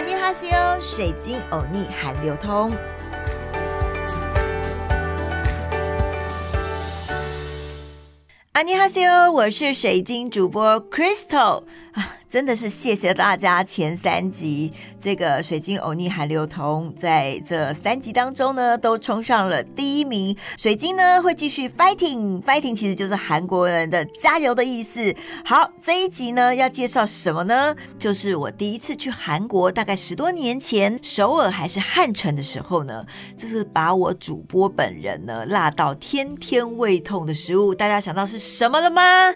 [0.00, 2.72] 阿尼哈西欧，水晶欧尼韩流通。
[8.52, 12.16] 阿尼哈西欧，我是水晶主播 Crystal 啊。
[12.30, 13.64] 真的是谢谢大家！
[13.64, 20.36] 前三集这个水晶欧尼韩流通在这三集当中呢，都冲上了第一名。
[20.56, 25.12] 水晶呢会继续 fighting，fighting 其实就是韩国人的加油的意思。
[25.44, 27.74] 好，这一集呢要介绍什么呢？
[27.98, 33.04] 就是我第一次去韩国，大概十多年前，首尔还是汉城的时候呢，
[33.36, 37.74] 这是把我主播本人呢辣到天天胃痛的食物。
[37.74, 39.34] 大家想到是什么了吗？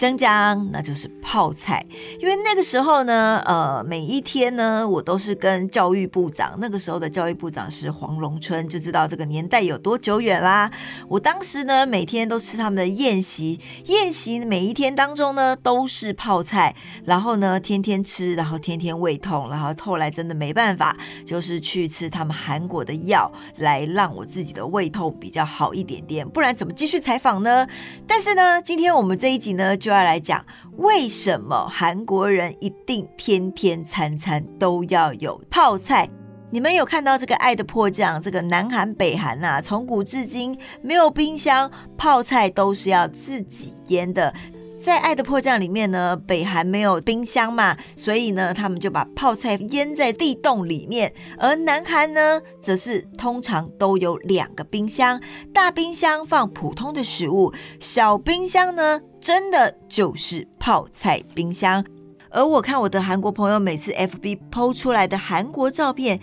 [0.00, 1.84] 江江，那就是泡菜。
[2.18, 10.70] 因为那个时候呢，呃，每一天呢，我都是跟教育部长，那个时候的教育部长是黄龙春，就知道这个年代有多久远啦。
[11.06, 16.74] 我当时呢，每天都吃他们的宴席，宴席每一天当中呢，都是泡菜，
[17.04, 20.96] 然后呢，天天吃，然后天天胃痛，然后后来真的没办法，
[21.26, 27.66] 就是去吃他们韩国的药，来让我自己的胃痛比较好一点点，不然怎么继续采访呢？
[28.06, 30.46] 但是呢，今天我们这一集呢，就就要来讲
[30.76, 36.08] 为什么韩国人一定天天餐餐都要有泡菜？
[36.52, 38.20] 你们有看到这个《爱的迫降》？
[38.22, 41.68] 这个南韩、北韩呐，从古至今没有冰箱，
[41.98, 44.32] 泡菜都是要自己腌的。
[44.80, 51.12] 在《爱的迫降》里面呢，北韩没有冰箱嘛，所以呢，他们就把泡菜腌在地洞里面。
[51.38, 55.20] 而南韩呢，则是通常都有两个冰箱，
[55.52, 61.84] 大冰箱放普通的食物，小冰箱呢，真的就是泡菜冰箱。
[62.30, 66.18] 而我看我的韩国朋友每次 FB 剖出来的韩国照片，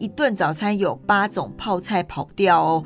[0.00, 2.84] 一顿早餐有八种泡菜跑掉哦。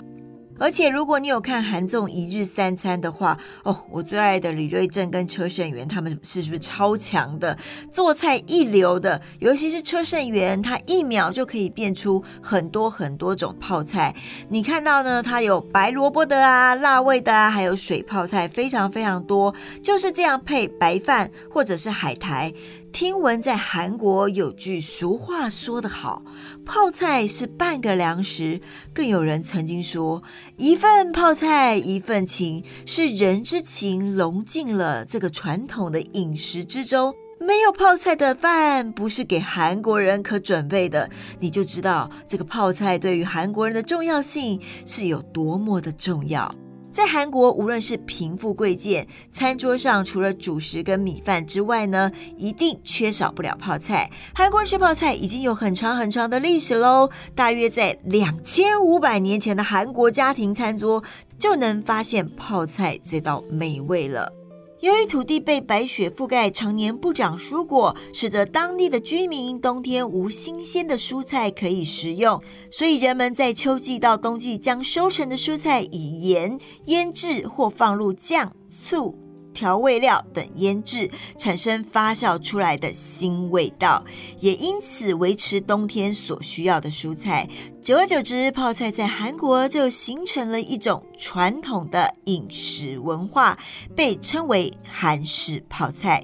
[0.59, 7.56] 而且，如果你有看韩综一日三餐的话，哦，我最爱的李瑞镇跟车胜元他们是不是超强的，
[7.91, 9.20] 做菜一流的？
[9.39, 14.14] 尤其是车胜元，他一秒就可以变出很多很多种泡菜。
[14.48, 15.23] 你看到呢？
[15.23, 19.55] 他有白萝卜的啊，辣味的啊，还有水泡菜，非常非常多。
[19.83, 22.52] 就是这样配白饭或者是海苔。
[22.92, 26.22] 听闻在韩国有句俗话说得好，
[26.64, 28.60] 泡菜是半个粮食。
[28.92, 30.22] 更有人曾经说，
[30.56, 37.14] 一份泡菜一份情，是人之情融进了这个传统的饮食之中。
[37.40, 46.52] 没有泡菜的饭不是给韩国人可准备的，你就知道这个泡菜对于韩国人的重要性是有多么的重要。
[46.90, 54.10] 在韩国，无论是贫富贵贱，餐桌上除了主食跟米饭之外呢，一定缺少不了泡菜。
[54.34, 61.02] 韩国人吃泡菜已经有很长很长的历史喽，大约在两千五百年前的韩国家庭餐桌
[61.38, 64.37] 就能发现泡菜这道美味了。
[64.80, 72.40] 由于土地被白雪覆盖，常年不长蔬果，使得当地的居民冬天无新鲜的蔬菜可以食用，
[72.70, 79.27] 所以人们在秋季到冬季将收成的蔬菜以盐腌制或放入酱醋。
[79.53, 84.05] 调味料等腌制，产生发酵出来的新味道，
[84.39, 87.48] 也因此维持冬天所需要的蔬菜。
[87.83, 93.59] 久而久之，泡菜在韩国就形成了一种传统的饮食文化，
[93.97, 96.23] 被称为韩式泡菜。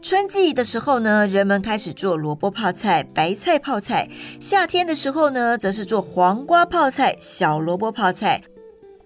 [0.00, 4.06] 春季的时候呢，人们开始做萝卜泡菜、白菜泡菜；
[4.38, 8.42] 夏天的时候呢，则是做黄瓜泡菜、小萝卜泡菜。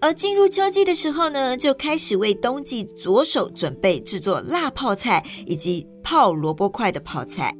[0.01, 7.53] 而进入秋季的时候呢，就开始为冬季着手准备制作辣泡菜以及泡萝卜块的泡菜。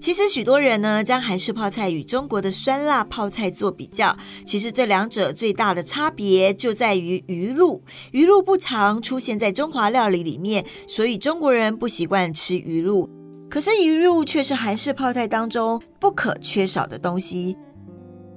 [0.00, 7.82] 其实许多人呢，将韩式泡菜与中国的酸辣泡菜做比较，其实这两者最大的差别就在于鱼露。
[8.12, 13.08] 鱼露不常出现在中华料理里面，所以中国人不习惯吃鱼露。
[13.50, 17.56] 可是鱼露却是韩式泡菜当中不可缺少的东西。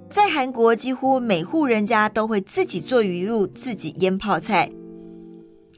[0.10, 4.72] 在韩国，几乎每户人家都会自己做鱼露，自己腌泡菜。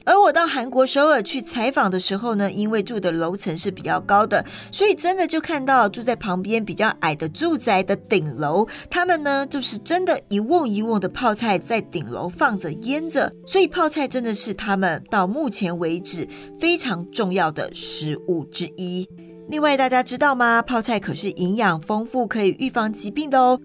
[0.06, 16.26] 而我到韩国首尔去采访的时候呢，因为住的楼层是比较高的，所以真的就看到住在旁边比较矮的住宅的顶楼，他们呢就是真的一瓮一瓮的泡菜在顶楼放着腌着，所以泡菜真的是他们到目前为止
[16.58, 19.06] 非常重要的食物之一。
[19.48, 20.62] 另外，大家知道吗？
[20.62, 23.60] 泡菜可是营养丰富，可以预防疾病的哦。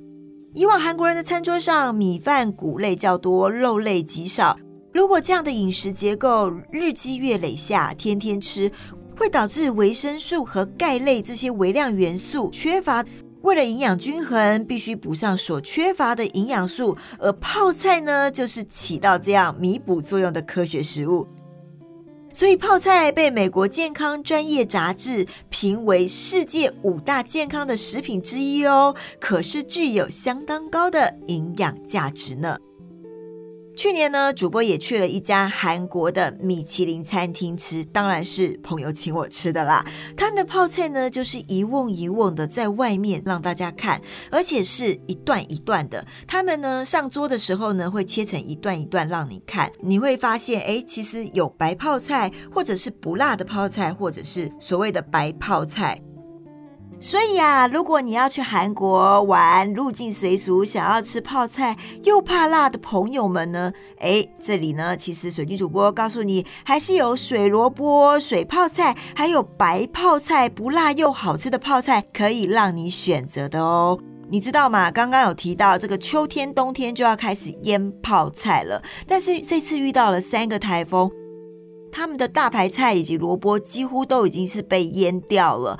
[0.57, 4.57] 以往韩国人的餐桌上，米饭、谷类较多，肉类极少。
[4.93, 8.71] 如果这样的饮食结构日积月累下，天天吃，
[9.17, 13.03] 会导致维生素和钙类这些微量元素缺乏。
[13.41, 21.27] 为了营养均衡，必须补上所缺乏的营养素，而泡菜呢，就是起到这样弥补作用的科学食物。
[22.35, 32.57] 所以泡菜被美国健康专业杂志评为世界五大健康的食品之一哦，可是具有相当高的营养价值呢。
[33.75, 39.85] 去年呢，主播也去了一家韩国的米其林餐厅吃，当然是朋友请我吃的啦。
[40.15, 44.01] 他们的泡菜呢，就是一瓮一瓮的在外面让大家看，
[44.31, 46.05] 而且是一段一段的。
[46.25, 56.01] 他们呢上桌的时候呢，会切成一段一段让你看，你会发现，哎，其实有白泡菜，或者是不辣的泡菜，或者是所谓的白泡菜。
[56.97, 73.99] 所以啊，如果你要去韩国玩，入境随俗，想要吃泡菜又怕辣的朋友们呢，哎，这里呢，其实水晶主播告诉你，还是有水萝卜、水泡菜，还有白泡菜，不辣又好吃的泡菜可以让你选择的哦。
[74.27, 74.89] 你知道吗？
[74.89, 81.11] 刚刚有提到这个秋天、冬天就要开始腌泡菜了，但是这次遇到了三个台风，
[81.91, 85.77] 他们的大白菜以及萝卜几乎都已经是被淹掉了。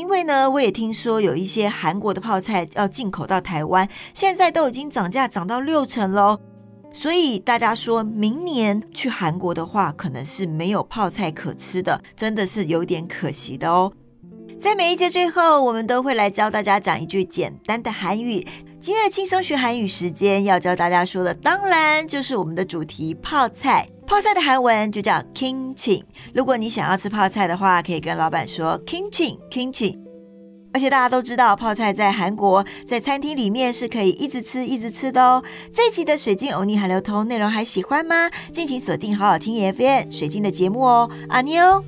[0.00, 6.40] 因为呢，我也听说有一些韩国的泡菜要进口到台湾，现在都已经涨价涨到六成喽。
[6.90, 13.92] 所以大家说明年去韩国的话，可能是没有泡菜可吃的，真的是有点可惜的哦。
[14.58, 18.46] 在每一节最后，我们都会来教大家讲一句简单的韩语。
[18.80, 23.86] 今天的轻松学韩语时间要教大家说的，当然就是我们的主题泡菜。
[24.10, 26.02] 泡菜的韩文就叫 kimchi。
[26.34, 29.96] 如果你想要吃泡菜的话，可以跟老板说 kimchi kimchi。
[30.74, 35.44] 而且大家都知道，泡菜在韩国在餐厅里面是可以一直吃一直吃的哦。
[35.72, 38.28] 这一集的水晶欧尼韩流通内容还喜欢吗？
[38.52, 41.84] 敬请锁定好好听 FM 水晶的节目哦，阿妞。